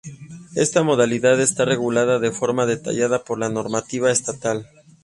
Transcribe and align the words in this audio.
Esta 0.55 0.81
modalidad 0.81 1.39
está 1.39 1.63
regulada 1.63 2.17
de 2.17 2.31
forma 2.31 2.65
detallada 2.65 3.23
por 3.23 3.37
la 3.37 3.49
normativa 3.49 4.09
estatal. 4.09 4.67